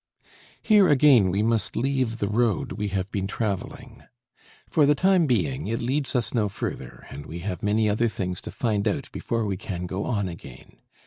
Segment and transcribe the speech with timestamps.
[0.63, 4.01] Here again we must leave the road we have been traveling.
[4.65, 8.41] For the time being, it leads us no further and we have many other things
[8.41, 10.77] to find out before we can go on again.